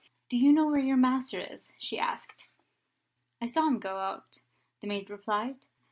[0.29, 2.47] "Do you know where your master is?" she asked.
[3.39, 4.41] "I saw him go out,"
[4.79, 5.59] the maid replied.